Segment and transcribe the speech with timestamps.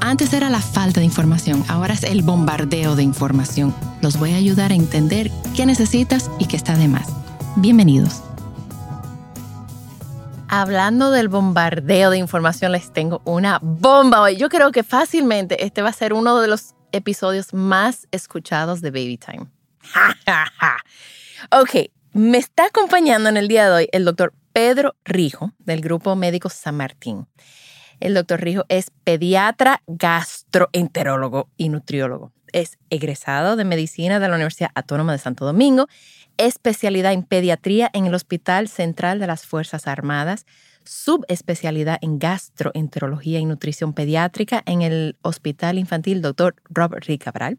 [0.00, 3.74] Antes era la falta de información, ahora es el bombardeo de información.
[4.00, 7.08] Los voy a ayudar a entender qué necesitas y qué está de más.
[7.56, 8.22] Bienvenidos.
[10.48, 14.36] Hablando del bombardeo de información, les tengo una bomba hoy.
[14.36, 18.90] Yo creo que fácilmente este va a ser uno de los episodios más escuchados de
[18.90, 19.46] Baby Time.
[21.50, 26.14] ok, me está acompañando en el día de hoy el doctor Pedro Rijo del Grupo
[26.14, 27.26] Médico San Martín.
[28.00, 32.32] El doctor Rijo es pediatra, gastroenterólogo y nutriólogo.
[32.52, 35.88] Es egresado de medicina de la Universidad Autónoma de Santo Domingo,
[36.36, 40.46] especialidad en pediatría en el Hospital Central de las Fuerzas Armadas,
[40.84, 46.56] subespecialidad en gastroenterología y nutrición pediátrica en el Hospital Infantil Dr.
[46.68, 47.58] Robert Rick Cabral,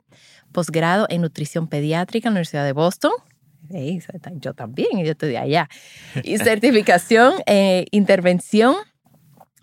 [0.52, 3.12] posgrado en nutrición pediátrica en la Universidad de Boston.
[4.40, 5.68] yo también, yo estoy allá.
[6.24, 8.76] Y certificación en intervención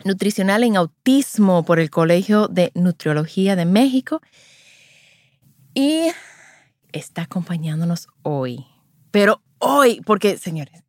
[0.05, 4.21] nutricional en autismo por el Colegio de Nutriología de México
[5.75, 6.09] y
[6.93, 8.67] está acompañándonos hoy.
[9.11, 10.85] Pero hoy, porque señores,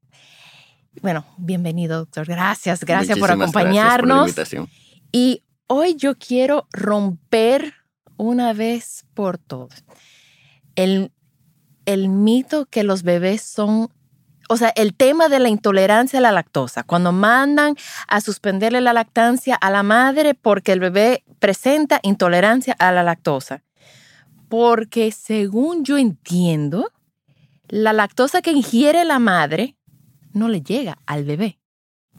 [1.02, 4.34] bueno, bienvenido doctor, gracias, gracias por acompañarnos.
[5.12, 7.74] Y hoy yo quiero romper
[8.18, 9.84] una vez por todas
[10.76, 11.12] el,
[11.86, 13.90] el mito que los bebés son
[14.54, 17.76] o sea, el tema de la intolerancia a la lactosa, cuando mandan
[18.08, 23.64] a suspenderle la lactancia a la madre porque el bebé presenta intolerancia a la lactosa.
[24.50, 26.92] Porque según yo entiendo,
[27.68, 29.76] la lactosa que ingiere la madre
[30.34, 31.58] no le llega al bebé.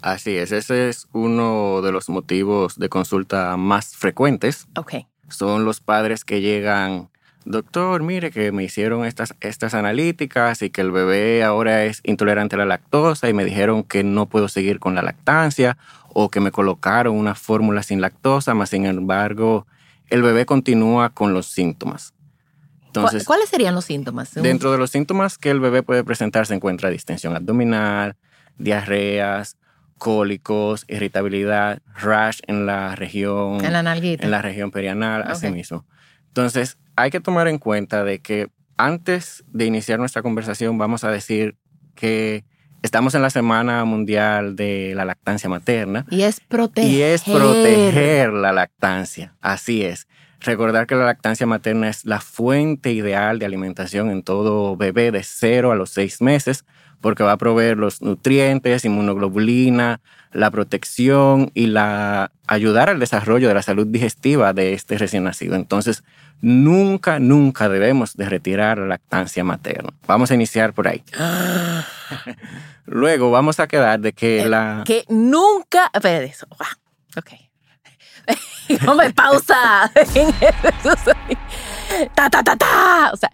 [0.03, 4.66] Así es, ese es uno de los motivos de consulta más frecuentes.
[4.77, 4.95] Ok.
[5.28, 7.11] Son los padres que llegan
[7.44, 12.56] doctor, mire que me hicieron estas, estas analíticas y que el bebé ahora es intolerante
[12.56, 15.77] a la lactosa y me dijeron que no puedo seguir con la lactancia
[16.12, 19.66] o que me colocaron una fórmula sin lactosa, más sin embargo
[20.09, 22.15] el bebé continúa con los síntomas.
[22.87, 24.34] Entonces, ¿Cuáles serían los síntomas?
[24.34, 28.16] Dentro de los síntomas que el bebé puede presentar se encuentra distensión abdominal,
[28.56, 29.56] diarreas,
[29.99, 33.65] cólicos, irritabilidad, rash en la región...
[33.65, 34.25] En la nalguita.
[34.25, 35.84] En la región perianal, así mismo.
[36.28, 41.10] Entonces, hay que tomar en cuenta de que antes de iniciar nuestra conversación vamos a
[41.10, 41.56] decir
[41.94, 42.44] que
[42.82, 46.04] estamos en la Semana Mundial de la Lactancia Materna.
[46.10, 46.91] Y es proteger.
[46.91, 49.34] Y es proteger la lactancia.
[49.41, 50.06] Así es.
[50.41, 55.22] Recordar que la lactancia materna es la fuente ideal de alimentación en todo bebé de
[55.22, 56.66] 0 a los 6 meses,
[57.04, 60.00] porque va a proveer los nutrientes, inmunoglobulina,
[60.32, 65.54] la protección y la ayudar al desarrollo de la salud digestiva de este recién nacido.
[65.54, 66.03] Entonces,
[66.41, 69.91] nunca, nunca debemos de retirar la lactancia materna.
[70.06, 71.04] Vamos a iniciar por ahí.
[72.87, 74.82] Luego vamos a quedar de que eh, la...
[74.86, 75.91] Que nunca...
[75.92, 76.47] Espera eso.
[77.19, 77.32] Ok.
[78.88, 79.92] Hombre, pausa.
[82.15, 83.10] ta, ta, ta, ta.
[83.12, 83.31] O sea,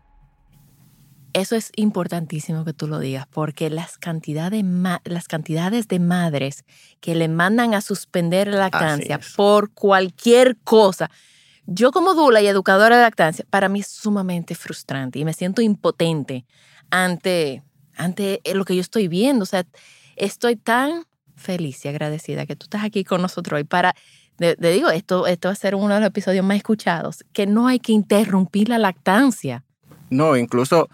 [1.32, 4.64] eso es importantísimo que tú lo digas, porque las cantidades,
[5.04, 6.64] las cantidades de madres
[7.00, 11.10] que le mandan a suspender la lactancia por cualquier cosa,
[11.66, 15.62] yo como dula y educadora de lactancia, para mí es sumamente frustrante y me siento
[15.62, 16.44] impotente
[16.90, 17.62] ante,
[17.96, 19.44] ante lo que yo estoy viendo.
[19.44, 19.64] O sea,
[20.16, 21.04] estoy tan
[21.36, 23.94] feliz y agradecida que tú estás aquí con nosotros hoy para,
[24.36, 27.68] te, digo, esto, esto va a ser uno de los episodios más escuchados, que no
[27.68, 29.64] hay que interrumpir la lactancia.
[30.10, 30.88] No, incluso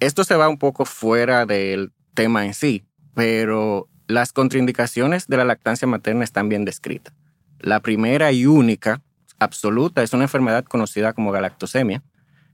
[0.00, 5.44] esto se va un poco fuera del tema en sí, pero las contraindicaciones de la
[5.44, 7.14] lactancia materna están bien descritas.
[7.60, 9.02] La primera y única
[9.38, 12.02] absoluta es una enfermedad conocida como galactosemia,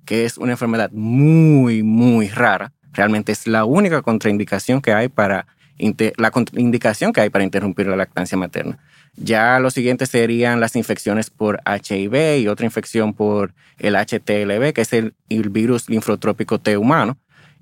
[0.05, 2.73] que es una enfermedad muy, muy rara.
[2.93, 5.47] Realmente es la única contraindicación que hay para
[5.79, 8.79] la indicación que hay para interrumpir la lactancia materna.
[9.15, 14.81] Ya lo siguiente serían las infecciones por HIV y otra infección por el HTLV, que
[14.81, 17.19] es el, el virus linfotrópico T humano.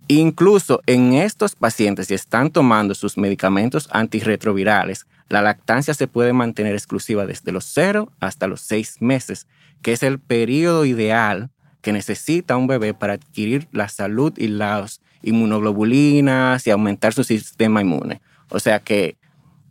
[0.08, 6.74] Incluso en estos pacientes, si están tomando sus medicamentos antirretrovirales, la lactancia se puede mantener
[6.74, 9.46] exclusiva desde los 0 hasta los 6 meses,
[9.80, 15.00] que es el periodo ideal que necesita un bebé para adquirir la salud y las
[15.22, 18.20] inmunoglobulinas y aumentar su sistema inmune.
[18.50, 19.16] O sea que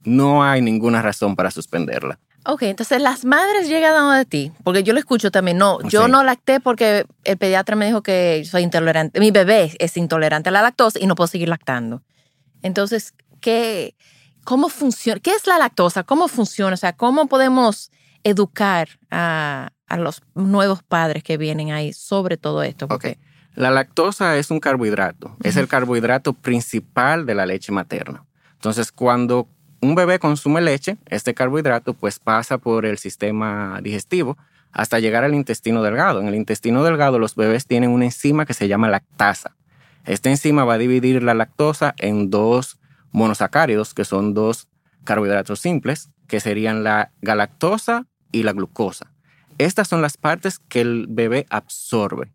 [0.03, 2.19] no hay ninguna razón para suspenderla.
[2.45, 6.09] Ok, entonces las madres llegan a de ti, porque yo lo escucho también, no, yo
[6.09, 10.51] no lacté porque el pediatra me dijo que soy intolerante, mi bebé es intolerante a
[10.51, 12.03] la lactosa y no puedo seguir lactando.
[12.61, 13.95] Entonces, ¿qué,
[14.43, 15.21] cómo funciona?
[15.21, 16.03] ¿Qué es la lactosa?
[16.03, 16.73] ¿Cómo funciona?
[16.73, 17.91] O sea, ¿cómo podemos
[18.23, 22.87] educar a, a los nuevos padres que vienen ahí sobre todo esto?
[22.89, 23.05] Ok,
[23.55, 28.25] la lactosa es un carbohidrato, es el carbohidrato principal de la leche materna.
[28.55, 29.47] Entonces, cuando
[29.83, 34.37] un bebé consume leche, este carbohidrato pues pasa por el sistema digestivo
[34.71, 36.21] hasta llegar al intestino delgado.
[36.21, 39.55] En el intestino delgado los bebés tienen una enzima que se llama lactasa.
[40.05, 42.79] Esta enzima va a dividir la lactosa en dos
[43.11, 44.69] monosacáridos, que son dos
[45.03, 49.11] carbohidratos simples, que serían la galactosa y la glucosa.
[49.57, 52.31] Estas son las partes que el bebé absorbe.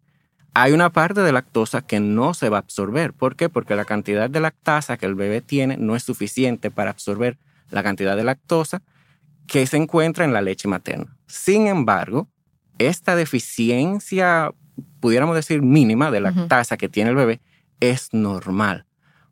[0.55, 3.13] Hay una parte de lactosa que no se va a absorber.
[3.13, 3.49] ¿Por qué?
[3.49, 7.39] Porque la cantidad de lactasa que el bebé tiene no es suficiente para absorber
[7.71, 8.83] la cantidad de lactosa
[9.47, 11.17] que se encuentra en la leche materna.
[11.27, 12.29] Sin embargo,
[12.79, 14.53] esta deficiencia,
[15.01, 17.41] pudiéramos decir mínima de lactasa que tiene el bebé,
[17.81, 18.85] es normal.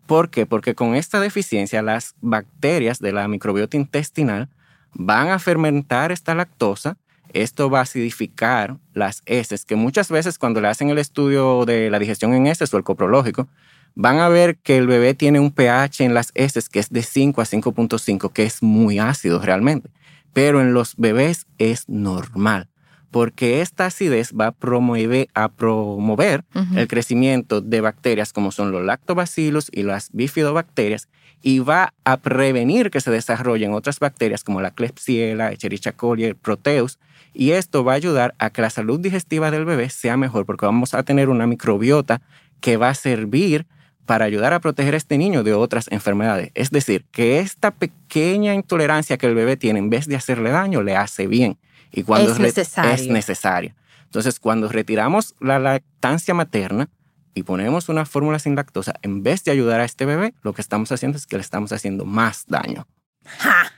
[0.06, 0.46] ¿Por qué?
[0.46, 4.48] Porque con esta deficiencia las bacterias de la microbiota intestinal
[4.92, 6.96] van a fermentar esta lactosa
[7.42, 11.90] esto va a acidificar las heces, que muchas veces cuando le hacen el estudio de
[11.90, 13.48] la digestión en heces o el coprológico,
[13.94, 17.02] van a ver que el bebé tiene un pH en las heces que es de
[17.02, 19.90] 5 a 5.5, que es muy ácido realmente.
[20.32, 22.68] Pero en los bebés es normal,
[23.10, 26.44] porque esta acidez va a promover, a promover
[26.74, 31.08] el crecimiento de bacterias como son los lactobacillus y las bifidobacterias,
[31.42, 36.36] y va a prevenir que se desarrollen otras bacterias como la Klebsiella, Escherichia coli, el
[36.36, 36.98] Proteus,
[37.36, 40.64] y esto va a ayudar a que la salud digestiva del bebé sea mejor porque
[40.64, 42.22] vamos a tener una microbiota
[42.60, 43.66] que va a servir
[44.06, 46.50] para ayudar a proteger a este niño de otras enfermedades.
[46.54, 50.82] Es decir, que esta pequeña intolerancia que el bebé tiene, en vez de hacerle daño,
[50.82, 51.58] le hace bien.
[51.92, 52.92] Y cuando es, necesario.
[52.92, 53.74] es necesaria.
[54.04, 56.88] Entonces, cuando retiramos la lactancia materna
[57.34, 60.62] y ponemos una fórmula sin lactosa, en vez de ayudar a este bebé, lo que
[60.62, 62.86] estamos haciendo es que le estamos haciendo más daño.
[63.24, 63.72] ¡Ja!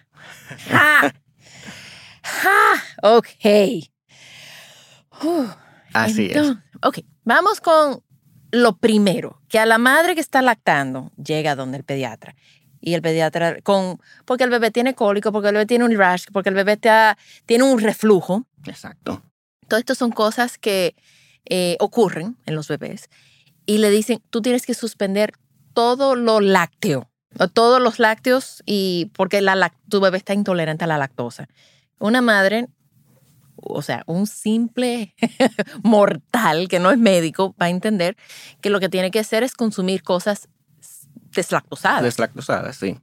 [0.69, 1.13] ¡Ja!
[2.39, 2.83] ¡Ja!
[3.03, 3.29] Ok.
[5.93, 6.53] Así es.
[6.83, 8.03] Ok, vamos con
[8.51, 12.35] lo primero, que a la madre que está lactando llega donde el pediatra.
[12.81, 16.27] Y el pediatra, con, porque el bebé tiene cólico, porque el bebé tiene un rash,
[16.33, 16.79] porque el bebé
[17.45, 18.47] tiene un reflujo.
[18.67, 19.23] Exacto.
[19.67, 20.95] Todo esto son cosas que
[21.45, 23.11] eh, ocurren en los bebés.
[23.67, 25.33] Y le dicen, tú tienes que suspender
[25.75, 27.11] todo lo lácteo,
[27.53, 31.49] todos los lácteos, y porque la, tu bebé está intolerante a la lactosa.
[31.99, 32.69] Una madre,
[33.57, 35.15] o sea, un simple
[35.83, 38.17] mortal que no es médico, va a entender
[38.61, 40.49] que lo que tiene que hacer es consumir cosas
[41.35, 42.03] deslactosadas.
[42.03, 42.99] Deslactosadas, sí.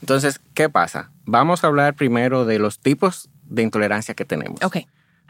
[0.00, 1.12] Entonces, ¿qué pasa?
[1.24, 4.62] Vamos a hablar primero de los tipos de intolerancia que tenemos.
[4.62, 4.78] Ok.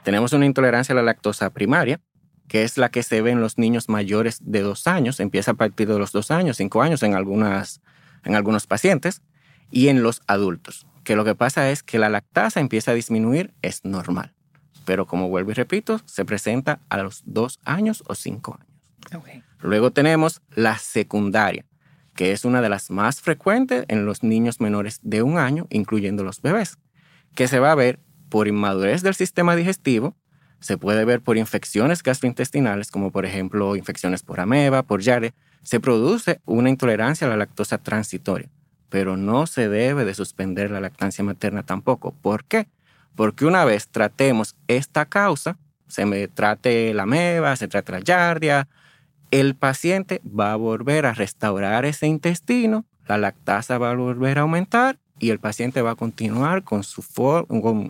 [0.03, 2.01] Tenemos una intolerancia a la lactosa primaria,
[2.49, 5.55] que es la que se ve en los niños mayores de dos años, empieza a
[5.55, 7.81] partir de los dos años, cinco años en, algunas,
[8.25, 9.23] en algunos pacientes,
[9.71, 13.55] y en los adultos que lo que pasa es que la lactasa empieza a disminuir,
[13.63, 14.33] es normal.
[14.85, 19.23] Pero como vuelvo y repito, se presenta a los dos años o cinco años.
[19.61, 21.65] Luego tenemos la secundaria,
[22.15, 26.25] que es una de las más frecuentes en los niños menores de un año, incluyendo
[26.25, 26.79] los bebés,
[27.35, 30.17] que se va a ver por inmadurez del sistema digestivo,
[30.61, 35.81] se puede ver por infecciones gastrointestinales, como por ejemplo infecciones por ameba, por yare, se
[35.81, 38.51] produce una intolerancia a la lactosa transitoria
[38.95, 42.13] pero no se debe de suspender la lactancia materna tampoco.
[42.13, 42.69] ¿Por qué?
[43.17, 45.59] Porque una vez tratemos esta causa,
[45.89, 48.69] se me trate la meba, se trate la yardia,
[49.33, 54.43] el paciente va a volver a restaurar ese intestino, la lactasa va a volver a
[54.43, 57.05] aumentar y el paciente va a continuar con su,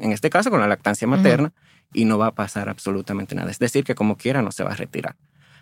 [0.01, 1.53] en este caso con la lactancia materna,
[1.93, 3.51] y no va a pasar absolutamente nada.
[3.51, 5.17] Es decir, que como quiera no se va a retirar.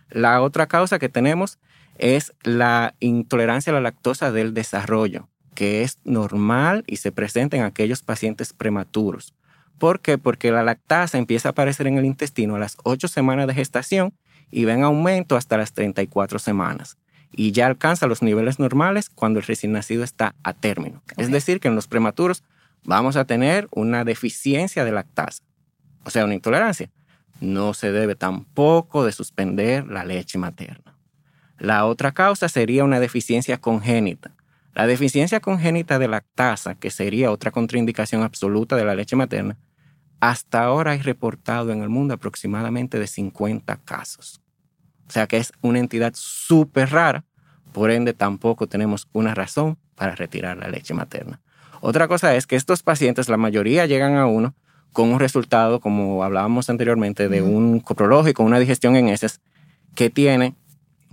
[0.09, 1.59] La otra causa que tenemos
[1.99, 7.65] es la intolerancia a la lactosa del desarrollo que es normal y se presenta en
[7.65, 9.35] aquellos pacientes prematuros.
[9.79, 10.19] ¿Por qué?
[10.19, 14.15] Porque la lactasa empieza a aparecer en el intestino a las 8 semanas de gestación
[14.51, 16.97] y va en aumento hasta las 34 semanas.
[17.33, 21.03] y ya alcanza los niveles normales cuando el recién nacido está a término.
[21.17, 22.45] Es decir, que en los prematuros
[22.85, 25.43] vamos a tener una deficiencia de lactasa,
[26.05, 26.91] o sea, una intolerancia.
[27.41, 30.95] No se debe tampoco de suspender la leche materna.
[31.59, 34.35] La otra causa sería una deficiencia congénita.
[34.75, 39.59] La deficiencia congénita de lactasa, que sería otra contraindicación absoluta de la leche materna,
[40.21, 44.41] hasta ahora hay reportado en el mundo aproximadamente de 50 casos.
[45.09, 47.25] O sea que es una entidad súper rara,
[47.73, 51.41] por ende tampoco tenemos una razón para retirar la leche materna.
[51.81, 54.55] Otra cosa es que estos pacientes, la mayoría llegan a uno
[54.93, 59.41] con un resultado, como hablábamos anteriormente, de un coprológico, una digestión en heces,
[59.95, 60.55] que tiene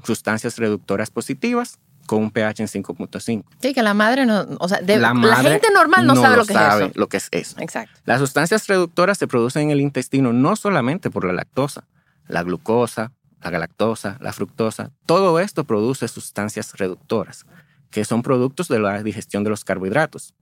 [0.03, 3.43] sustancias reductoras positivas con un pH en 5.5.
[3.61, 6.45] Sí, que la madre no, o sea, de- la, madre gente normal no, sabe lo
[6.45, 6.99] que sabe es eso.
[6.99, 7.55] lo que es eso.
[7.59, 7.99] Exacto.
[8.03, 11.83] Las sustancias reductoras se producen en el intestino no solamente por la lactosa,
[12.27, 13.11] la glucosa,
[13.43, 17.45] la galactosa, la fructosa, todo esto produce sustancias reductoras,
[17.91, 20.33] que son productos de la digestión de los carbohidratos.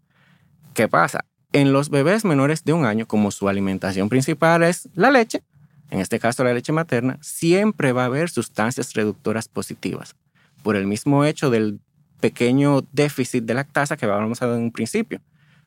[0.74, 1.26] ¿Qué pasa?
[1.52, 5.44] En los bebés menores de un año, como su alimentación principal es la leche,
[5.90, 10.16] en este caso la leche materna, siempre va a haber sustancias reductoras positivas,
[10.64, 11.80] por el mismo hecho del
[12.20, 15.22] pequeño déficit de lactasa que hablábamos en un principio.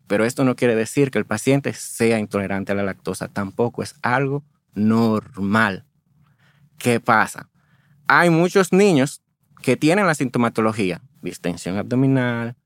[0.07, 3.95] Pero esto no quiere decir que el paciente sea intolerante a la lactosa, tampoco es
[4.03, 4.43] algo
[4.75, 5.85] normal.
[6.79, 7.49] ¿Qué pasa?
[8.09, 9.23] Hay muchos niños
[9.63, 12.57] que tienen la sintomatología, distensión abdominal,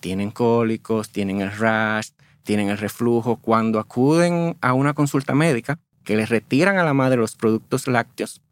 [0.00, 2.10] tienen cólicos, tienen el rash,
[2.42, 3.36] tienen el reflujo.
[3.36, 8.42] Cuando acuden a una consulta médica, que les retiran a la madre los productos lácteos,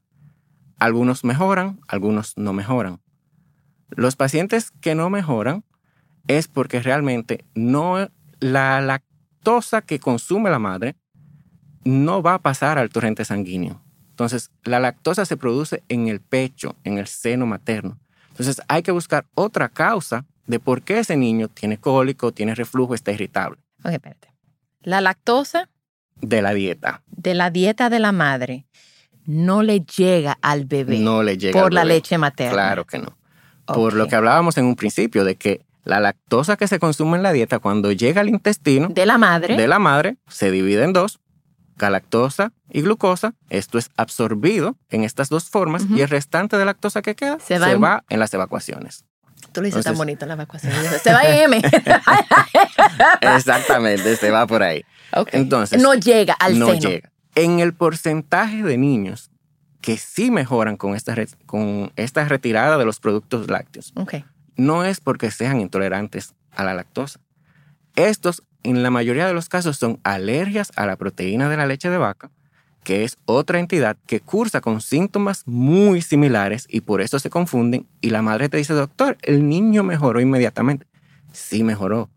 [0.79, 3.01] algunos mejoran, algunos no mejoran.
[3.91, 5.65] Los pacientes que no mejoran
[6.29, 8.09] es porque realmente no
[8.41, 10.97] la lactosa que consume la madre
[11.85, 13.83] no va a pasar al torrente sanguíneo.
[14.11, 17.99] Entonces, la lactosa se produce en el pecho, en el seno materno.
[18.29, 22.95] Entonces, hay que buscar otra causa de por qué ese niño tiene cólico, tiene reflujo,
[22.95, 23.59] está irritable.
[23.83, 24.29] Ok, espérate.
[24.83, 25.69] La lactosa
[26.21, 27.03] De la dieta.
[27.09, 28.67] de la dieta de la madre
[29.27, 31.95] no le llega al bebé No le llega por al la bebé.
[31.95, 32.53] leche materna.
[32.53, 33.17] Claro que no.
[33.75, 37.23] Por lo que hablábamos en un principio de que la lactosa que se consume en
[37.23, 39.57] la dieta cuando llega al intestino De la madre.
[39.57, 41.21] de la madre se divide en dos,
[41.77, 43.35] galactosa y glucosa.
[43.49, 47.55] Esto es absorbido en estas dos formas y el restante de lactosa que queda Se
[47.55, 49.05] se, va va, en- las evacuaciones.
[49.53, 50.73] Tú lo dices tan bonito la evacuación.
[51.03, 51.63] Se va en M.
[53.21, 54.85] Exactamente, se va por ahí.
[55.33, 56.79] Entonces, no llega al no seno.
[56.89, 57.11] llega.
[57.35, 59.31] En el porcentaje de niños
[59.81, 61.15] que sí mejoran con esta,
[61.47, 63.93] con esta retirada de los productos lácteos,
[64.57, 67.21] no es porque sean intolerantes a la lactosa.
[67.97, 71.89] Estos, en la mayoría de los casos, son alergias a la proteína de la leche
[71.91, 72.31] de vaca,
[72.85, 77.87] que es otra entidad que cursa con síntomas muy similares y por eso se confunden.
[78.01, 80.87] Y la madre te dice, doctor, el niño mejoró inmediatamente.
[81.33, 82.11] Sí mejoró,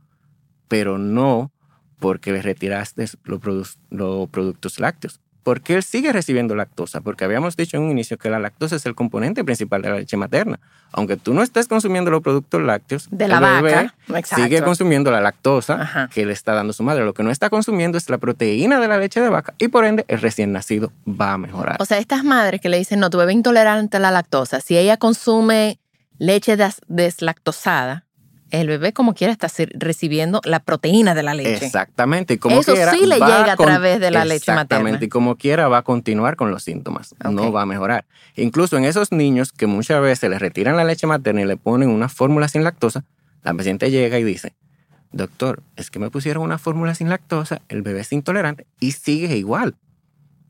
[0.67, 1.51] pero no
[2.00, 5.20] porque le retiraste los, produ- los productos lácteos.
[5.43, 8.85] Porque él sigue recibiendo lactosa, porque habíamos dicho en un inicio que la lactosa es
[8.85, 10.59] el componente principal de la leche materna.
[10.93, 13.95] Aunque tú no estés consumiendo los productos lácteos, De la bebé vaca.
[14.19, 14.35] Exacto.
[14.43, 16.09] sigue consumiendo la lactosa Ajá.
[16.13, 17.03] que le está dando su madre.
[17.03, 19.83] Lo que no está consumiendo es la proteína de la leche de vaca y por
[19.85, 21.75] ende el recién nacido va a mejorar.
[21.79, 24.62] O sea, estas madres que le dicen, no, tu bebé es intolerante a la lactosa,
[24.62, 25.79] si ella consume
[26.19, 28.05] leche des- deslactosada,
[28.53, 31.65] el bebé como quiera está recibiendo la proteína de la leche.
[31.65, 32.36] Exactamente.
[32.36, 34.91] Y como Eso quiera, sí le llega a través de la leche Exactamente.
[34.91, 35.05] materna.
[35.05, 37.15] Y como quiera va a continuar con los síntomas.
[37.31, 38.05] No va a mejorar.
[38.36, 41.89] Incluso en esos niños que muchas veces les retiran la leche materna y le ponen
[41.89, 43.03] una fórmula sin lactosa,
[43.43, 44.53] la paciente llega y dice,
[45.12, 49.36] doctor, es que me pusieron una fórmula sin lactosa, el bebé es intolerante y sigue
[49.36, 49.75] igual.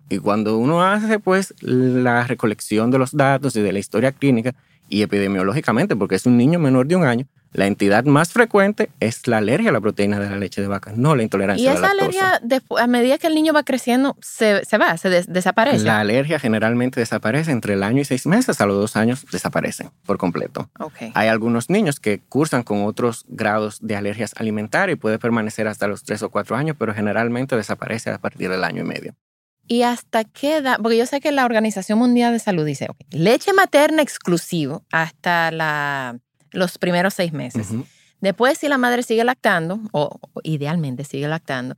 [0.10, 4.54] Y cuando uno hace pues la recolección de los datos y de la historia clínica
[4.90, 9.28] y epidemiológicamente, porque es un niño menor de un año, la entidad más frecuente es
[9.28, 11.74] la alergia a la proteína de la leche de vaca, no la intolerancia Y a
[11.74, 12.42] la esa alergia,
[12.80, 15.84] a medida que el niño va creciendo, se, se va, se des- desaparece.
[15.86, 19.92] La alergia generalmente desaparece entre el año y seis meses, a los dos años desaparecen
[20.06, 20.70] por completo.
[20.80, 20.96] Ok.
[21.14, 25.88] Hay algunos niños que cursan con otros grados de alergias alimentarias y puede permanecer hasta
[25.88, 29.16] los tres o cuatro años, pero generalmente desaparece a partir del año y medio.
[29.66, 30.78] ¿Y hasta qué edad?
[30.82, 36.18] Porque yo sé que la Organización Mundial de Salud dice, leche materna exclusivo hasta la,
[36.54, 37.68] los primeros seis meses.
[38.22, 41.76] Después, si la madre sigue lactando, o, o idealmente sigue lactando,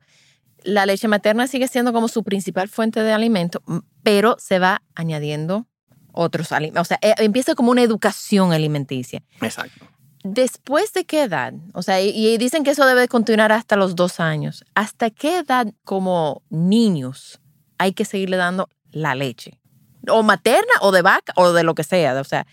[0.64, 3.62] la leche materna sigue siendo como su principal fuente de alimento,
[4.04, 5.66] pero se va añadiendo
[6.12, 6.82] otros alimentos.
[6.82, 9.24] O sea, eh, empieza como una educación alimenticia.
[9.42, 9.86] Exacto.
[10.24, 11.54] ¿Después de qué edad?
[11.74, 14.66] O sea, y, y dicen que eso debe continuar hasta los dos años.
[14.74, 17.40] ¿Hasta qué edad como niños
[17.78, 19.60] hay que seguirle dando la leche?
[20.08, 22.20] O materna o de vaca o de lo que sea.
[22.20, 22.48] O sea,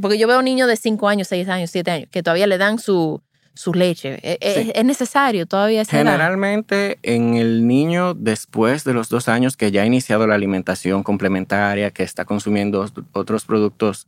[0.00, 2.78] Porque yo veo niños de 5 años, 6 años, 7 años, que todavía le dan
[2.78, 3.20] su,
[3.54, 4.18] su leche.
[4.22, 4.72] ¿Es, es- Sí.
[4.74, 6.12] es necesario todavía esa edad?
[6.12, 11.02] Generalmente en el niño después de los dos años que ya ha iniciado la alimentación
[11.02, 14.06] complementaria, que está consumiendo ot- otros productos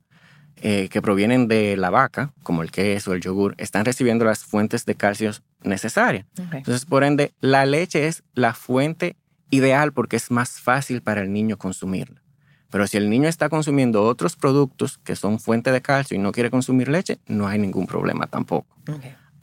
[0.63, 4.87] eh, que provienen de la vaca, como el queso, el yogur, están recibiendo las fuentes
[4.87, 6.25] de calcio necesarias.
[6.41, 6.55] Ok.
[6.55, 9.17] Entonces, por ende, la leche es la fuente
[9.51, 12.23] ideal porque es más fácil para el niño consumirla.
[12.75, 16.33] Pero si el niño está consumiendo otros productos que son fuente de calcio y no
[16.33, 18.67] quiere consumir leche, no hay ningún problema tampoco.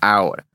[0.02, 0.46] Ahora,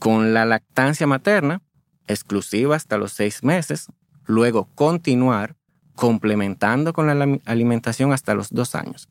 [0.00, 1.62] con la lactancia materna,
[2.08, 3.86] exclusiva hasta los seis meses,
[4.24, 5.54] luego continuar
[5.94, 9.08] complementando con la alimentación hasta los dos años.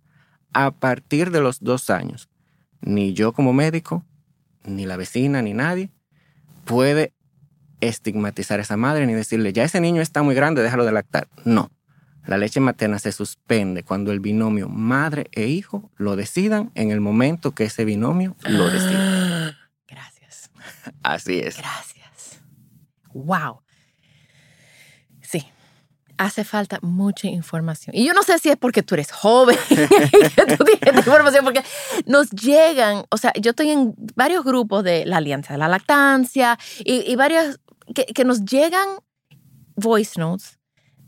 [0.51, 2.27] A partir de los dos años,
[2.81, 4.03] ni yo como médico,
[4.65, 5.91] ni la vecina, ni nadie
[6.65, 7.13] puede
[7.79, 11.29] estigmatizar a esa madre ni decirle, ya ese niño está muy grande, déjalo de lactar.
[11.45, 11.71] No.
[12.25, 17.01] La leche materna se suspende cuando el binomio madre e hijo lo decidan en el
[17.01, 19.57] momento que ese binomio lo decida.
[19.87, 20.49] Gracias.
[21.03, 21.57] Así es.
[21.57, 22.39] Gracias.
[23.13, 23.61] Wow.
[25.21, 25.45] Sí.
[26.17, 27.93] Hace falta mucha información.
[27.93, 31.43] Y yo no sé si es porque tú eres joven y que tú tienes información,
[31.43, 31.63] porque
[32.05, 36.57] nos llegan, o sea, yo estoy en varios grupos de la Alianza de la Lactancia
[36.85, 37.59] y, y varios
[37.93, 38.87] que, que nos llegan
[39.75, 40.59] voice notes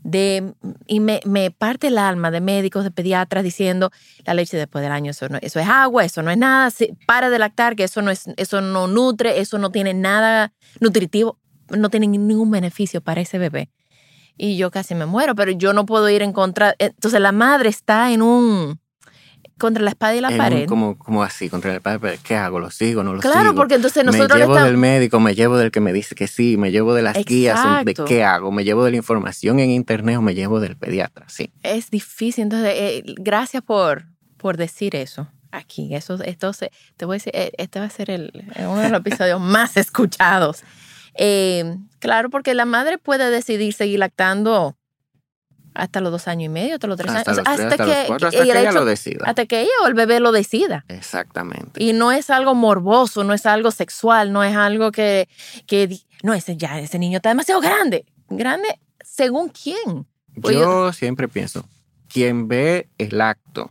[0.06, 0.54] de,
[0.86, 3.90] y me, me parte el alma de médicos, de pediatras diciendo
[4.24, 6.72] la leche después del año, eso, no, eso es agua, eso no es nada,
[7.06, 11.40] para de lactar, que eso no, es, eso no nutre, eso no tiene nada nutritivo,
[11.70, 13.68] no tiene ningún beneficio para ese bebé.
[14.36, 16.76] Y yo casi me muero, pero yo no puedo ir en contra.
[16.78, 18.80] Entonces la madre está en un.
[19.58, 20.66] Contra la espada y la En un- pared.
[20.66, 22.60] como, como así, contra el padre, pero ¿qué hago?
[22.60, 23.02] ¿Lo sigo?
[23.02, 23.32] ¿No lo sigo?
[23.32, 24.68] claro, porque entonces nosotros me llevo estamos.
[24.70, 27.62] del médico, me llevo del que me dice que sí, me llevo de las guías
[27.84, 28.04] de Exacto.
[28.04, 31.50] qué hago, me llevo de la información en internet o me llevo del pediatra, sí.
[31.62, 32.42] es difícil.
[32.44, 34.04] Entonces, eh, gracias por,
[34.36, 35.94] por decir eso aquí.
[35.94, 39.00] Eso, entonces, te voy a decir, eh, este va a ser el, uno de los
[39.00, 40.62] episodios más escuchados.
[41.14, 44.76] Eh, claro, porque la madre puede decidir seguir lactando
[45.76, 48.30] hasta los dos años y medio, hasta los tres Hasta años, los tres, hasta cuatro,
[48.30, 49.24] que ella hecho- lo decida.
[49.26, 50.84] hasta que ella o el bebé lo decida.
[50.88, 51.82] Exactamente.
[51.82, 55.28] Y no es algo morboso, no es algo sexual, no es algo que,
[55.66, 58.04] que no, ese ya, ese niño está demasiado grande.
[58.28, 60.06] Grande según quién.
[60.40, 61.64] Pues Yo siempre pienso,
[62.12, 63.70] quien ve el acto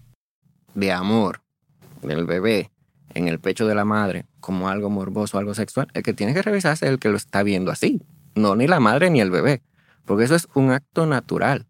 [0.73, 1.41] de amor
[2.01, 2.71] del bebé
[3.13, 6.41] en el pecho de la madre como algo morboso, algo sexual, el que tiene que
[6.41, 8.01] revisarse es el que lo está viendo así,
[8.35, 9.61] no ni la madre ni el bebé,
[10.05, 11.67] porque eso es un acto natural.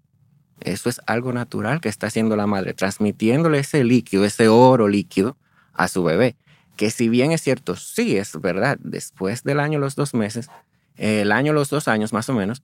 [0.61, 5.35] Eso es algo natural que está haciendo la madre, transmitiéndole ese líquido, ese oro líquido
[5.73, 6.35] a su bebé.
[6.75, 10.49] Que si bien es cierto, sí es verdad, después del año, los dos meses,
[10.97, 12.61] el año, los dos años más o menos.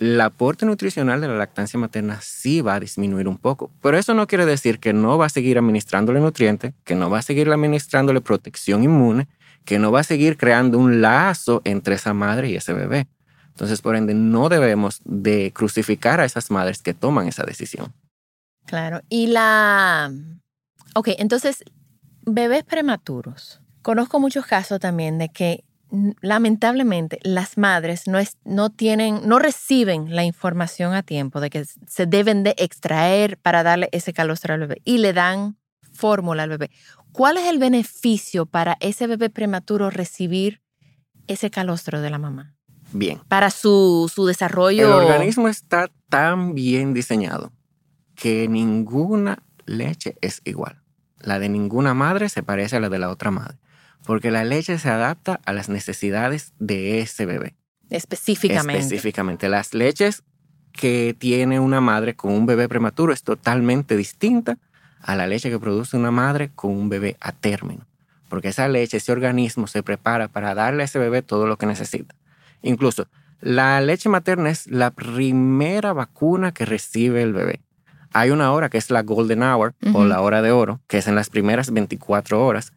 [0.00, 3.70] El aporte nutricional de la lactancia materna sí va a disminuir un poco.
[3.82, 7.18] Pero eso no quiere decir que no va a seguir administrándole nutrientes, que no va
[7.18, 9.28] a seguir administrándole protección inmune,
[9.66, 13.08] que no va a seguir creando un lazo entre esa madre y ese bebé.
[13.48, 17.92] Entonces, por ende, no debemos de crucificar a esas madres que toman esa decisión.
[18.64, 19.02] Claro.
[19.10, 20.10] Y la.
[20.94, 21.62] Ok, entonces,
[22.22, 23.60] bebés prematuros.
[23.82, 25.64] Conozco muchos casos también de que
[26.20, 31.64] lamentablemente las madres no, es, no tienen, no reciben la información a tiempo de que
[31.64, 35.58] se deben de extraer para darle ese calostro al bebé y le dan
[35.92, 36.70] fórmula al bebé.
[37.12, 40.62] ¿Cuál es el beneficio para ese bebé prematuro recibir
[41.26, 42.54] ese calostro de la mamá?
[42.92, 43.20] Bien.
[43.28, 44.86] Para su, su desarrollo.
[44.86, 47.52] El organismo está tan bien diseñado
[48.14, 50.82] que ninguna leche es igual.
[51.20, 53.58] La de ninguna madre se parece a la de la otra madre,
[54.04, 57.54] porque la leche se adapta a las necesidades de ese bebé.
[57.90, 58.82] Específicamente.
[58.82, 60.22] Específicamente, las leches
[60.72, 64.58] que tiene una madre con un bebé prematuro es totalmente distinta
[65.02, 67.86] a la leche que produce una madre con un bebé a término,
[68.28, 71.66] porque esa leche, ese organismo se prepara para darle a ese bebé todo lo que
[71.66, 72.14] necesita.
[72.62, 73.08] Incluso
[73.40, 77.60] la leche materna es la primera vacuna que recibe el bebé.
[78.12, 81.06] Hay una hora que es la golden hour o la hora de oro, que es
[81.06, 82.72] en las primeras 24 horas.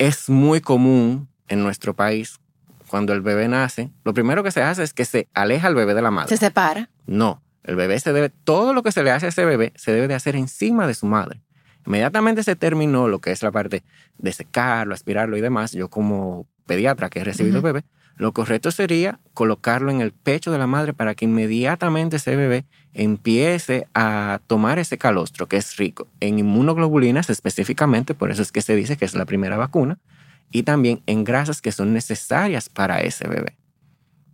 [0.00, 2.40] Es muy común en nuestro país
[2.86, 3.90] cuando el bebé nace.
[4.02, 6.30] Lo primero que se hace es que se aleja al bebé de la madre.
[6.30, 6.88] Se separa.
[7.06, 9.92] No, el bebé se debe, todo lo que se le hace a ese bebé se
[9.92, 11.42] debe de hacer encima de su madre.
[11.84, 13.82] Inmediatamente se terminó lo que es la parte
[14.16, 15.72] de secarlo, aspirarlo y demás.
[15.72, 17.66] Yo como pediatra que he recibido Ujú.
[17.66, 17.84] bebé,
[18.20, 22.66] lo correcto sería colocarlo en el pecho de la madre para que inmediatamente ese bebé
[22.92, 28.60] empiece a tomar ese calostro que es rico en inmunoglobulinas específicamente, por eso es que
[28.60, 29.98] se dice que es la primera vacuna,
[30.52, 33.56] y también en grasas que son necesarias para ese bebé.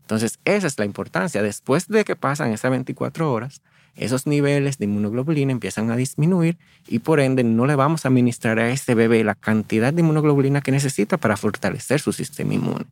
[0.00, 1.40] Entonces, esa es la importancia.
[1.40, 3.62] Después de que pasan esas 24 horas,
[3.96, 8.58] esos niveles de inmunoglobulina empiezan a disminuir y por ende no le vamos a administrar
[8.58, 12.86] a ese bebé la cantidad de inmunoglobulina que necesita para fortalecer su sistema inmune.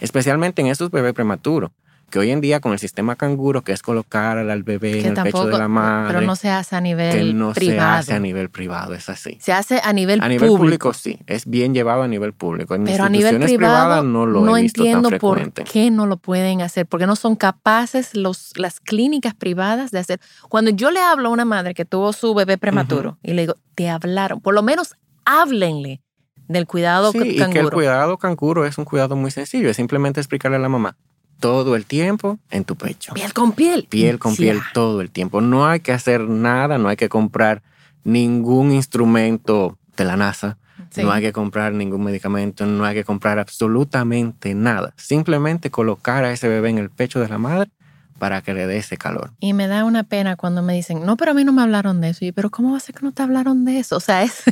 [0.00, 1.70] Especialmente en esos bebés prematuros,
[2.10, 5.08] que hoy en día con el sistema canguro, que es colocar al bebé en que
[5.08, 7.60] el pecho tampoco, de la madre, pero no se hace a nivel que no se
[7.60, 7.98] privado.
[7.98, 9.38] hace a nivel privado, es así.
[9.40, 10.90] Se hace a nivel A nivel público.
[10.90, 10.92] público.
[10.92, 12.74] sí, es bien llevado a nivel público.
[12.74, 15.90] En Pero a nivel privado privadas no lo no he visto entiendo tan por qué
[15.90, 20.20] no lo pueden hacer, porque no son capaces los, las clínicas privadas de hacer.
[20.48, 23.54] Cuando yo le hablo a una madre que tuvo su bebé prematuro y le digo,
[23.74, 26.02] te hablaron, por lo menos háblenle
[26.48, 27.70] del cuidado Sí, y que el canguro.
[27.76, 30.96] cuidado canguro es un cuidado muy sencillo, es simplemente explicarle a la mamá
[31.40, 33.12] todo el tiempo en tu pecho.
[33.14, 33.86] Piel con piel.
[33.90, 34.64] Piel con piel Ya.
[34.74, 35.40] todo el tiempo.
[35.40, 37.62] No hay que hacer nada, no hay que comprar
[38.04, 40.56] ningún instrumento de la NASA,
[40.90, 41.02] Sí.
[41.02, 44.92] no hay que comprar ningún medicamento, no hay que comprar absolutamente nada.
[44.96, 47.70] Simplemente colocar a ese bebé en el pecho de la madre
[48.18, 49.30] para que le dé ese calor.
[49.40, 52.00] Y me da una pena cuando me dicen, no, pero a mí no me hablaron
[52.00, 52.24] de eso.
[52.24, 53.96] Y pero ¿cómo va a ser que no te hablaron de eso?
[53.96, 54.42] O sea, es,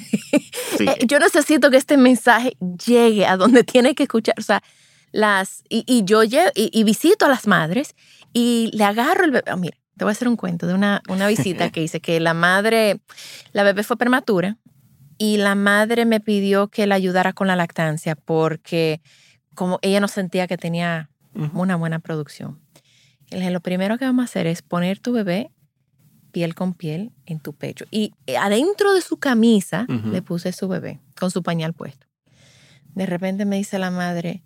[0.76, 0.86] Sí.
[0.88, 4.34] Eh, yo necesito que este mensaje llegue a donde tiene que escuchar.
[4.38, 4.62] O sea,
[5.12, 5.62] las.
[5.68, 7.94] Y, y yo lle- y, y visito a las madres
[8.32, 9.50] y le agarro el bebé.
[9.50, 12.20] Ah, mira, te voy a hacer un cuento de una, una visita que hice que
[12.20, 13.00] la madre,
[13.52, 14.56] la bebé fue prematura
[15.18, 19.00] y la madre me pidió que la ayudara con la lactancia porque
[19.54, 21.10] como ella no sentía que tenía
[21.52, 22.60] una buena producción.
[23.30, 25.50] Y le dije, lo primero que vamos a hacer es poner tu bebé
[26.30, 27.84] piel con piel en tu pecho.
[27.90, 32.06] Y eh, adentro de su camisa le puse su bebé con su pañal puesto.
[32.94, 34.42] De repente me dice la madre,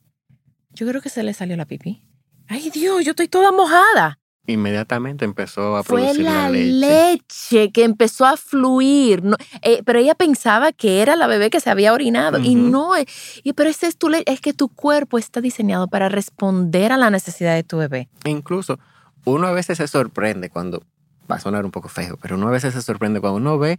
[0.75, 2.03] yo creo que se le salió la pipí.
[2.49, 4.19] Ay Dios, yo estoy toda mojada.
[4.47, 6.73] Inmediatamente empezó a Fue producir la la leche.
[6.73, 9.23] leche que empezó a fluir.
[9.23, 12.39] No, eh, pero ella pensaba que era la bebé que se había orinado.
[12.39, 13.07] Y no, eh,
[13.45, 17.09] y, pero ese es, tu es que tu cuerpo está diseñado para responder a la
[17.11, 18.09] necesidad de tu bebé.
[18.25, 18.81] Incluso
[19.25, 20.83] uno a veces se sorprende cuando,
[21.31, 23.79] va a sonar un poco feo, pero uno a veces se sorprende cuando uno ve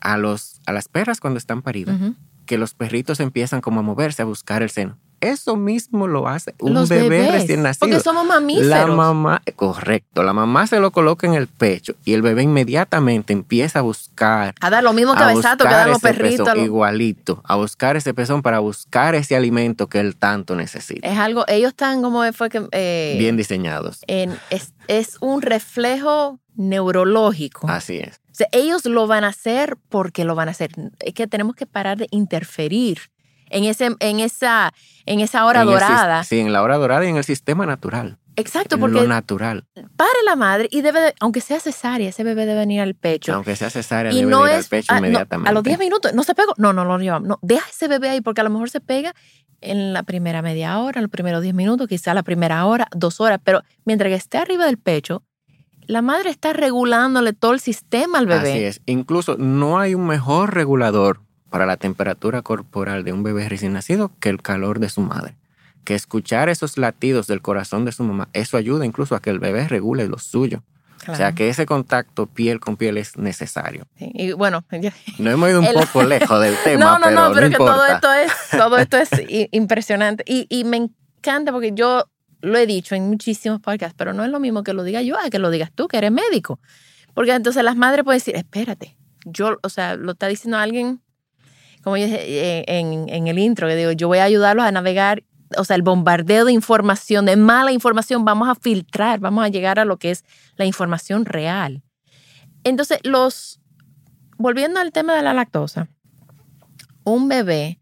[0.00, 1.98] a, los, a las perras cuando están paridas,
[2.46, 4.98] que los perritos empiezan como a moverse, a buscar el seno.
[5.20, 7.88] Eso mismo lo hace un Los bebé bebés, recién nacido.
[7.88, 8.68] Porque somos mamíferos.
[8.68, 13.32] La mamá, correcto, la mamá se lo coloca en el pecho y el bebé inmediatamente
[13.32, 16.46] empieza a buscar a dar lo mismo cabezazo que dan los perritos.
[16.46, 21.08] pezón, lo- igualito, a buscar ese pezón para buscar ese alimento que él tanto necesita.
[21.08, 22.66] Es algo, ellos están como fue que...
[22.72, 24.00] eh, Bien diseñados.
[24.06, 27.68] en- es, es un reflejo neurológico.
[27.68, 28.20] Así es.
[28.30, 30.70] O sea, ellos lo van a hacer porque lo van a hacer.
[31.00, 33.10] Es que tenemos que parar de interferir
[33.50, 34.72] en, ese, en, esa,
[35.06, 36.24] en esa hora En el dorada.
[36.24, 38.18] sí, en la hora dorada y en el sistema natural.
[38.36, 39.64] Exacto, en porque lo natural.
[39.96, 43.34] pare la madre y debe, de- aunque sea cesárea, ese bebé debe venir al pecho.
[43.34, 45.50] Aunque sea cesárea, y debe no de ir al es pecho no, inmediatamente.
[45.50, 46.54] a los 10 minutos, no se pegó.
[46.56, 47.26] No, no lo llevamos.
[47.28, 49.12] No, deja ese bebé ahí porque a lo mejor se pega
[49.60, 53.40] en la primera media hora, los primeros 10 minutos, quizá la primera hora, dos horas,
[53.42, 55.24] pero mientras que esté arriba del pecho,
[55.88, 58.50] la madre está regulándole todo el sistema al bebé.
[58.52, 58.82] Así es.
[58.86, 64.10] Incluso no hay un mejor regulador para la temperatura corporal de un bebé recién nacido
[64.20, 65.34] que el calor de su madre.
[65.84, 69.38] Que escuchar esos latidos del corazón de su mamá, eso ayuda incluso a que el
[69.38, 70.62] bebé regule lo suyo.
[71.02, 71.34] O sea Claro.
[71.36, 73.86] que ese contacto piel con piel es necesario.
[73.96, 77.04] Sí, Y bueno, ya- No hemos ido un El- poco lejos del tema, no, no,
[77.06, 80.24] pero no, no, pero que todo esto es, todo esto es i- impresionante.
[80.26, 82.04] Y, y me encanta porque yo
[82.40, 85.16] lo he dicho en muchísimos podcasts, pero no es lo mismo que lo diga yo
[85.18, 86.60] a que lo digas tú, que eres médico.
[87.14, 91.00] Porque entonces las madres pueden decir, espérate, yo, o sea, lo está diciendo alguien,
[91.88, 94.70] como yo dije eh, en, en el intro, que digo, yo voy a ayudarlos a
[94.70, 95.24] navegar,
[95.56, 99.78] o sea, el bombardeo de información, de mala información, vamos a filtrar, vamos a llegar
[99.78, 100.22] a lo que es
[100.56, 101.82] la información real.
[102.62, 103.62] Entonces, los,
[104.36, 105.88] volviendo al tema de la lactosa,
[107.04, 107.80] un bebé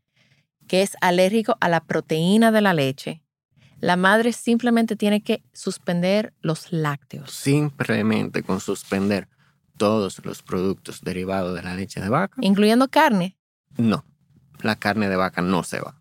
[0.69, 3.25] que es alérgico a la proteína de la leche,
[3.81, 7.33] la madre simplemente tiene que suspender los lácteos.
[7.33, 9.29] Simplemente con suspender
[9.77, 13.37] todos los productos derivados de la leche de vaca, Incluyendo carne.
[13.77, 14.05] No.
[14.63, 15.95] La carne de vaca no se va.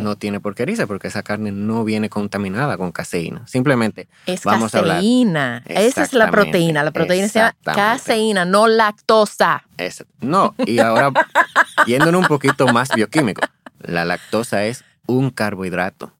[0.00, 3.46] No tiene por qué irse porque esa carne no viene contaminada con caseína.
[3.46, 4.96] Simplemente es vamos a hablar.
[4.96, 5.62] caseína.
[5.66, 6.82] Esa es la proteína.
[6.82, 9.62] La proteína se llama caseína, no lactosa.
[9.76, 10.56] es- no.
[10.66, 11.12] Y ahora,
[11.86, 13.42] yéndonos un poquito más bioquímico,
[13.78, 16.12] la lactosa es un carbohidrato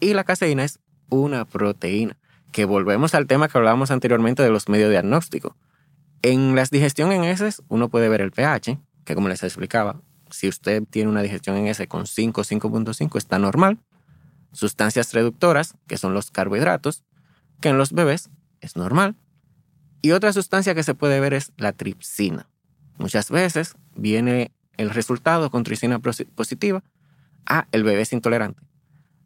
[0.00, 2.18] y la caseína es una proteína.
[2.52, 5.54] Que volvemos al tema que hablábamos anteriormente de los medios diagnósticos.
[6.22, 10.48] En las digestión en heces uno puede ver el pH, que como les explicaba, si
[10.48, 13.78] usted tiene una digestión en S con 5 o 5.5 está normal.
[14.52, 17.04] Sustancias reductoras, que son los carbohidratos,
[17.60, 19.16] que en los bebés es normal.
[20.02, 22.48] Y otra sustancia que se puede ver es la tripsina.
[22.98, 26.82] Muchas veces viene el resultado con tripsina positiva.
[27.46, 28.62] Ah, el bebé es intolerante.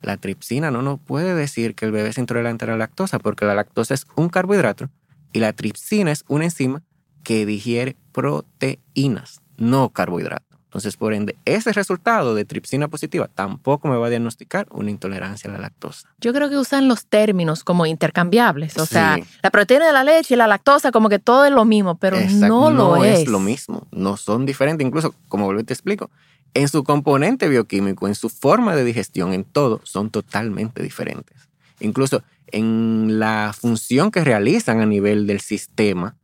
[0.03, 3.47] La tripsina no nos puede decir que el bebé es intolerante a la lactosa porque
[3.47, 4.91] la lactosa es un carbohidrato
[5.33, 6.83] y la tripsina es una enzima
[7.23, 10.54] que digiere proteínas, no carbohidratos.
[10.75, 15.49] Entonces, por ende, ese resultado de tripsina positiva tampoco me va a diagnosticar una intolerancia
[15.49, 16.09] a la lactosa.
[16.21, 18.77] Yo creo que usan los términos como intercambiables.
[18.79, 21.65] O sea, la proteína de la leche y la lactosa, como que todo es lo
[21.65, 23.21] mismo, pero no lo no es.
[23.21, 23.87] es lo mismo.
[23.93, 24.85] No son diferentes.
[24.85, 26.11] Incluso, como vuelvo te explico,
[26.55, 31.49] en su componente bioquímico, en su forma de digestión, en todo, son totalmente diferentes.
[31.79, 36.17] Incluso en la función que realizan a nivel del sistema,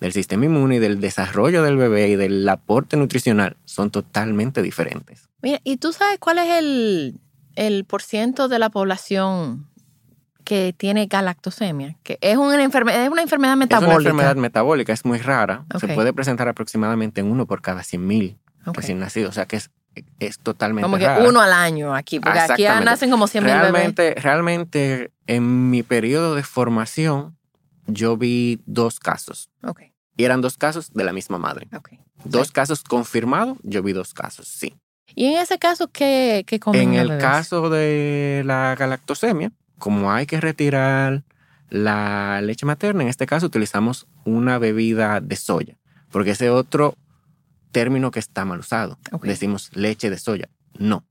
[0.00, 5.28] del sistema inmune y del desarrollo del bebé y del aporte nutricional son totalmente diferentes.
[5.42, 7.20] Mira, ¿y tú sabes cuál es el,
[7.54, 9.66] el porciento de la población
[10.44, 11.96] que tiene galactosemia?
[12.02, 13.92] Que es una enfermedad, es una enfermedad metabólica.
[13.92, 15.64] Es una enfermedad metabólica, es muy rara.
[15.80, 18.38] Se puede presentar aproximadamente en uno por cada 100 mil
[18.74, 19.30] recién nacidos.
[19.30, 19.70] O sea que es,
[20.18, 21.26] es totalmente Como que rara.
[21.28, 26.34] uno al año aquí, porque aquí nacen como 100 mil realmente, Realmente, en mi periodo
[26.34, 27.35] de formación,
[27.86, 29.50] yo vi dos casos.
[29.62, 29.92] Okay.
[30.16, 31.68] Y eran dos casos de la misma madre.
[31.76, 32.00] Okay.
[32.24, 34.74] Dos casos confirmados, yo vi dos casos, sí.
[35.14, 40.40] ¿Y en ese caso qué, qué En el caso de la galactosemia, como hay que
[40.40, 41.22] retirar
[41.70, 45.76] la leche materna, en este caso utilizamos una bebida de soya,
[46.10, 46.96] porque ese otro
[47.72, 48.98] término que está mal usado.
[49.22, 50.48] Decimos leche de soya.
[50.78, 51.04] No,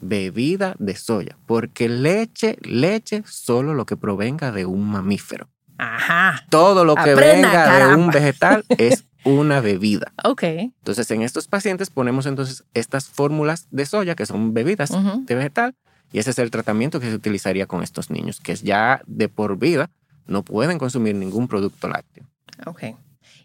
[0.00, 5.48] bebida de soya, porque leche, leche, solo lo que provenga de un mamífero.
[5.78, 6.44] Ajá.
[6.50, 10.12] Todo lo que venga de un vegetal es una bebida.
[10.24, 10.42] Ok.
[10.42, 15.74] Entonces, en estos pacientes ponemos entonces estas fórmulas de soya, que son bebidas de vegetal,
[16.12, 19.58] y ese es el tratamiento que se utilizaría con estos niños, que ya de por
[19.58, 19.90] vida,
[20.26, 22.24] no pueden consumir ningún producto lácteo.
[22.66, 22.82] Ok.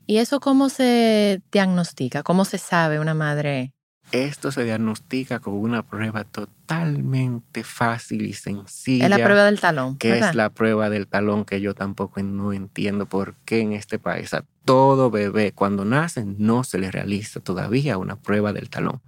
[0.05, 2.23] ¿Y eso cómo se diagnostica?
[2.23, 3.73] ¿Cómo se sabe una madre
[4.11, 9.05] esto se diagnostica con una prueba totalmente fácil y sencilla.
[9.05, 9.97] Es la prueba del talón.
[9.97, 13.97] Que es la prueba del talón que yo tampoco no entiendo por qué en este
[13.97, 19.01] país a todo bebé cuando nace no se le realiza todavía una prueba del talón.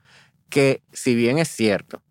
[0.49, 2.01] Que si bien es cierto,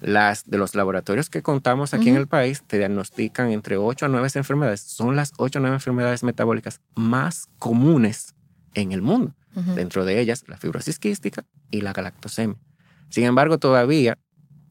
[0.00, 4.08] las de los laboratorios que contamos aquí en el país te diagnostican entre 8 a
[4.08, 4.80] 9 enfermedades.
[4.80, 8.34] Son las 8 o 9 enfermedades metabólicas más comunes
[8.74, 12.58] en el mundo dentro de ellas la fibrosis quística y la galactosemia.
[13.08, 14.18] Sin embargo, todavía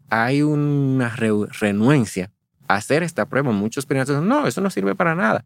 [0.09, 2.31] hay una renuencia
[2.67, 3.51] a hacer esta prueba.
[3.51, 5.45] Muchos pediatras no, eso no sirve para nada.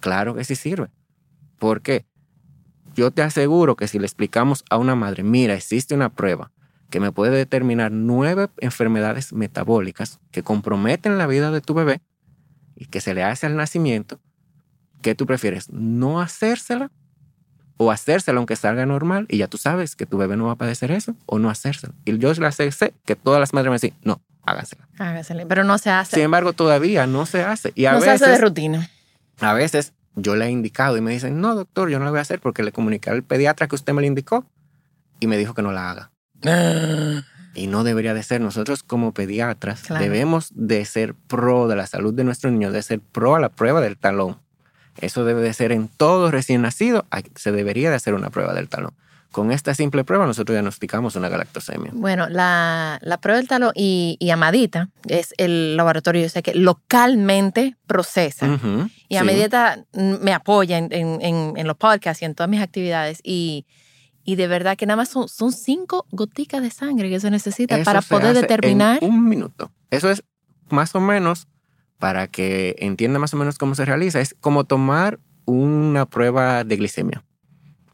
[0.00, 0.88] Claro que sí sirve.
[1.58, 2.06] ¿Por qué?
[2.94, 6.50] Yo te aseguro que si le explicamos a una madre, mira, existe una prueba
[6.90, 12.02] que me puede determinar nueve enfermedades metabólicas que comprometen la vida de tu bebé
[12.76, 14.20] y que se le hace al nacimiento,
[15.00, 15.70] ¿qué tú prefieres?
[15.70, 16.90] ¿No hacérsela
[17.76, 20.56] o hacérselo aunque salga normal y ya tú sabes que tu bebé no va a
[20.56, 21.94] padecer eso o no hacérselo.
[22.04, 24.88] Y yo la sé, sé que todas las madres me dicen, no, hágansela.
[24.98, 26.16] Hágasela, pero no se hace.
[26.16, 27.72] Sin embargo, todavía no se hace.
[27.74, 28.90] Y a no veces, se hace de rutina.
[29.40, 32.18] A veces yo le he indicado y me dicen, no, doctor, yo no la voy
[32.18, 34.44] a hacer porque le comuniqué al pediatra que usted me lo indicó
[35.20, 36.10] y me dijo que no la haga.
[37.54, 38.40] y no debería de ser.
[38.40, 43.00] Nosotros como pediatras debemos de ser pro de la salud de nuestro niño, de ser
[43.00, 44.38] pro a la prueba del talón.
[44.98, 47.06] Eso debe de ser en todo recién nacido.
[47.36, 48.92] Se debería de hacer una prueba del talón.
[49.32, 51.90] Con esta simple prueba nosotros diagnosticamos una galactosemia.
[51.94, 58.58] Bueno, la, prueba del talón y, Amadita es el laboratorio, yo sé que localmente procesa.
[59.08, 63.20] y Amadita me apoya en, los podcasts y en todas mis actividades.
[63.24, 63.64] Y,
[64.26, 68.02] de verdad que nada más son, son cinco goticas de sangre que se necesita para
[68.02, 68.98] poder determinar.
[69.00, 69.70] un minuto.
[69.90, 70.22] Eso es
[70.68, 71.48] más o menos
[72.02, 76.74] para que entienda más o menos cómo se realiza, es como tomar una prueba de
[76.74, 77.22] glicemia.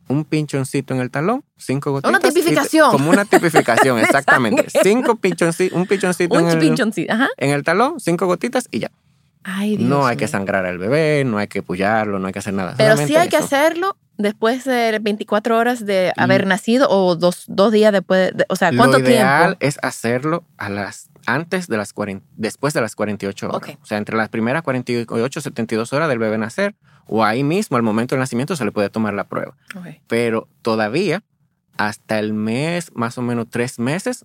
[0.08, 2.08] Un pinchoncito en el talón, cinco gotitas.
[2.08, 2.90] Una tipificación.
[2.90, 4.64] como una tipificación, exactamente.
[4.82, 8.90] cinco pinchoncitos, un pinchoncito, en, el, en el talón, cinco gotitas y ya.
[9.42, 12.38] Ay, Dios no hay que sangrar al bebé, no hay que pullarlo, no hay que
[12.38, 12.76] hacer nada.
[12.78, 17.72] Pero sí hay que hacerlo después de 24 horas de haber nacido o dos, dos
[17.72, 18.34] días después.
[18.34, 19.10] De, o sea, ¿cuánto tiempo?
[19.10, 23.76] Lo ideal es hacerlo a las antes de las 40, después de las 48 horas.
[23.82, 26.74] O sea, entre las primeras 48 72 horas del bebé nacer
[27.06, 29.54] o ahí mismo al momento del nacimiento se le puede tomar la prueba.
[30.06, 31.22] Pero todavía
[31.76, 34.24] hasta el mes, más o menos tres meses,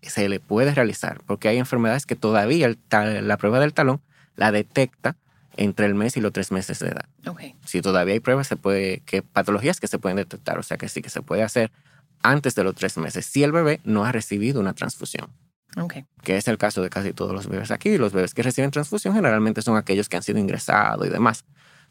[0.00, 4.00] se le puede realizar porque hay enfermedades que todavía la prueba del talón
[4.34, 5.16] la detecta
[5.58, 7.08] entre el mes y los tres meses de edad.
[7.66, 10.88] Si todavía hay pruebas, se puede, que patologías que se pueden detectar, o sea que
[10.88, 11.70] sí que se puede hacer
[12.22, 15.28] antes de los tres meses si el bebé no ha recibido una transfusión,
[15.80, 15.94] Ok.
[16.22, 17.98] que es el caso de casi todos los bebés aquí.
[17.98, 21.44] Los bebés que reciben transfusión generalmente son aquellos que han sido ingresados y demás.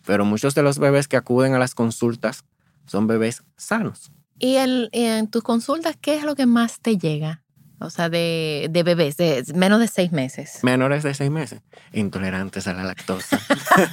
[0.06, 2.45] Pero muchos de los bebés que acuden a las consultas
[2.86, 4.12] son bebés sanos.
[4.39, 7.41] ¿Y, el, y en tus consultas qué es lo que más te llega?
[7.80, 10.63] O sea, de, de bebés, de menos de seis meses.
[10.63, 11.62] menores de seis meses,
[11.93, 13.39] intolerantes a la lactosa.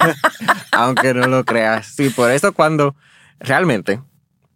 [0.73, 1.87] Aunque no lo creas.
[1.87, 2.97] Sí, por eso cuando
[3.41, 4.01] realmente,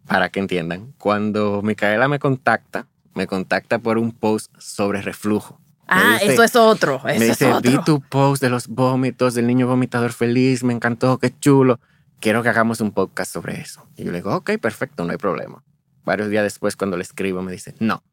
[0.07, 2.87] para que entiendan, cuando Micaela me contacta,
[3.19, 5.59] me contacta por un post sobre reflujo.
[5.89, 6.95] Ah, dice- eso es otro.
[7.05, 7.83] Eso me es dice, vi otro.
[7.83, 11.81] tu post de los vómitos del niño vomitador feliz, me encantó, qué chulo.
[12.21, 13.85] Quiero que hagamos un podcast sobre eso.
[13.97, 15.61] Y yo le digo, ok, perfecto, no hay problema.
[16.05, 18.03] Varios días después, cuando le escribo, me dice, no,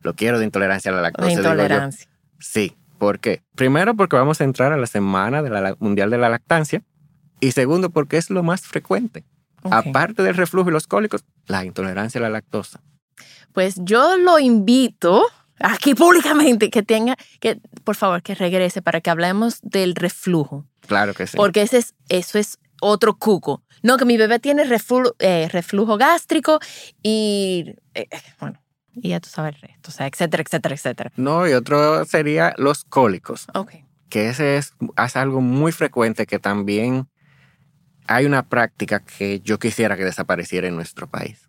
[0.00, 1.26] lo quiero de intolerancia a la lactosa.
[1.28, 2.08] De Digo yo, intolerancia.
[2.38, 2.74] Sí.
[2.98, 3.42] ¿Por qué?
[3.54, 6.82] Primero, porque vamos a entrar a la semana de la mundial de la lactancia.
[7.40, 9.22] Y segundo, porque es lo más frecuente.
[9.62, 9.72] Ok.
[9.74, 12.80] Aparte del reflujo y los cólicos, la intolerancia a la lactosa.
[13.56, 15.24] Pues yo lo invito
[15.60, 20.66] aquí públicamente que tenga, que por favor que regrese para que hablemos del reflujo.
[20.86, 21.38] Claro que sí.
[21.38, 23.62] Porque ese es, eso es otro cuco.
[23.82, 26.58] No, que mi bebé tiene reflu- eh, reflujo gástrico
[27.02, 28.08] y, eh,
[28.40, 28.60] bueno,
[28.92, 31.12] y ya tú sabes el resto, o sea, etcétera, etcétera, etcétera.
[31.16, 33.72] No, y otro sería los cólicos, Ok.
[34.10, 37.08] que ese es, es algo muy frecuente que también
[38.06, 41.48] hay una práctica que yo quisiera que desapareciera en nuestro país.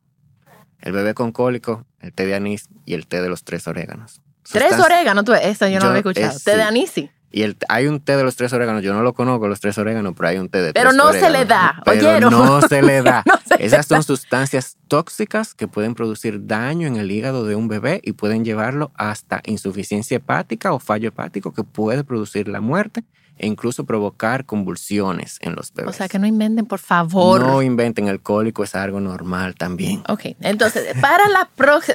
[0.82, 4.22] El bebé con cólico, el té de anís y el té de los tres oréganos.
[4.50, 6.32] Tres Sustancias- oréganos, tú, esa yo no Yo- lo había escuchado.
[6.38, 6.68] es- Té de sí.
[6.68, 7.12] anís, sí.
[7.30, 9.78] Y el, hay un té de los tres oréganos, yo no lo conozco los tres
[9.78, 11.48] oréganos, pero hay un té de Pero tres no se le oréganos.
[11.50, 12.32] da, Pero ¿oyeron?
[12.34, 13.24] no se le da.
[13.26, 17.68] No se Esas son sustancias tóxicas que pueden producir daño en el hígado de un
[17.68, 23.04] bebé y pueden llevarlo hasta insuficiencia hepática o fallo hepático que puede producir la muerte
[23.38, 25.90] e incluso provocar convulsiones en los bebés.
[25.94, 27.42] O sea, que no inventen, por favor.
[27.42, 30.04] No inventen el cólico, es algo normal también.
[30.10, 31.50] Ok, entonces, para, la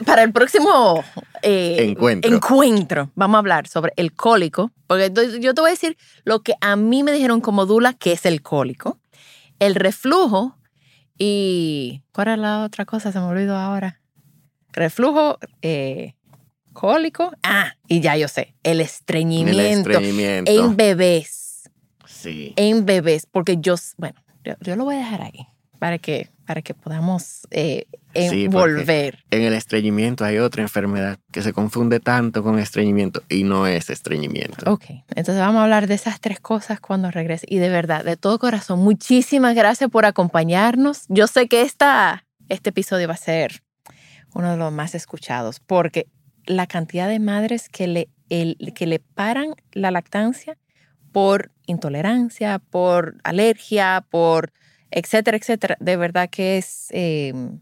[0.06, 1.02] para el próximo
[1.42, 2.32] eh, Encuentro.
[2.34, 6.42] encuentro, vamos a hablar sobre el cólico, porque yo- yo te voy a decir lo
[6.42, 8.98] que a mí me dijeron como Dula, que es el cólico,
[9.58, 10.56] el reflujo
[11.18, 12.02] y...
[12.12, 13.12] ¿Cuál era la otra cosa?
[13.12, 14.00] Se me olvidó ahora.
[14.72, 16.14] Reflujo, eh,
[16.72, 20.50] cólico, ah, y ya yo sé, el El estreñimiento, estreñimiento.
[20.50, 21.70] en bebés
[22.06, 22.52] Sí.
[22.56, 25.46] en bebés, porque yo, bueno, yo, yo lo voy a dejar ahí
[25.78, 29.24] para que, para que podamos eh, Sí, envolver.
[29.30, 33.88] En el estreñimiento hay otra enfermedad que se confunde tanto con estreñimiento y no es
[33.88, 34.70] estreñimiento.
[34.70, 37.46] Ok, entonces vamos a hablar de esas tres cosas cuando regrese.
[37.48, 41.04] Y de verdad, de todo corazón, muchísimas gracias por acompañarnos.
[41.08, 43.62] Yo sé que esta, este episodio va a ser
[44.34, 46.06] uno de los más escuchados porque
[46.46, 50.56] la cantidad de madres que le, el- que le paran la lactancia
[51.12, 54.52] por intolerancia, por alergia, por
[54.90, 57.60] etcétera, etcétera, de verdad que es, eh, me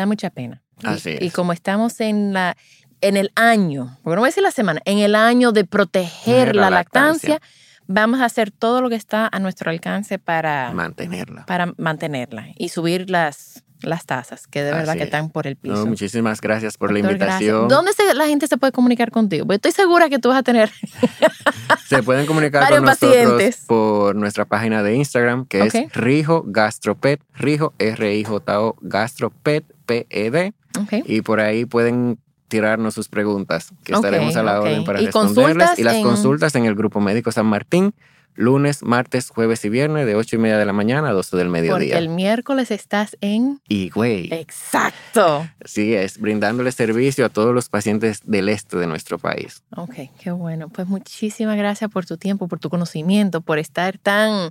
[0.00, 0.62] da mucha pena.
[0.82, 1.32] Y- Así y, es.
[1.32, 2.56] como estamos en la
[3.00, 6.54] en el año, porque no voy a decir la semana, en el año de proteger
[6.54, 7.40] la lactancia, lactancia.
[7.88, 11.44] vamos a hacer todo lo que está a nuestro alcance para, Mantenerla.
[11.46, 15.04] para mantenerla y subir las, las tasas, que de verdad que es.
[15.06, 15.74] están por el piso.
[15.74, 17.20] No, muchísimas gracias por la gracias.
[17.20, 17.68] invitación.
[17.68, 19.44] ¿Dónde se- la gente se puede comunicar contigo?
[19.46, 20.70] Porque estoy segura que tú vas a tener.
[21.88, 23.64] Se pueden comunicar con nosotros pacientes.
[23.66, 30.54] por nuestra página de Instagram, que es Rijo Gastropet, Rijo R-I-J-O Gastropet, P-E-D.
[30.80, 30.92] Ok.
[31.06, 32.18] Y por ahí pueden
[32.48, 35.78] tirarnos sus preguntas, que estaremos a la orden para ¿Y responderles.
[35.78, 37.94] Y las en- consultas en el Grupo Médico San Martín,
[38.34, 41.48] lunes, martes, jueves y viernes, de 8 y media de la mañana a 12 del
[41.48, 41.98] Porque mediodía.
[41.98, 43.60] el miércoles estás en.
[43.68, 45.46] Y güey, Exacto.
[45.64, 49.62] sí es, brindándole servicio a todos los pacientes del este de nuestro país.
[49.76, 50.68] Ok, qué bueno.
[50.70, 54.50] Pues muchísimas gracias por tu tiempo, por tu conocimiento, por estar tan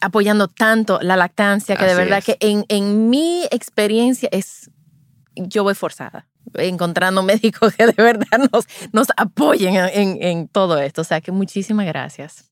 [0.00, 2.24] apoyando tanto la lactancia, que de Así verdad es.
[2.24, 4.70] que en, en mi experiencia es,
[5.36, 11.02] yo voy forzada, encontrando médicos que de verdad nos, nos apoyen en, en todo esto.
[11.02, 12.51] O sea que muchísimas gracias.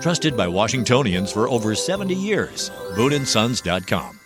[0.00, 2.70] Trusted by Washingtonians for over 70 years.
[2.94, 4.17] BooneandSons.com.